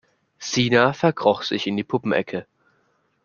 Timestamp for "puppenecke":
1.83-2.47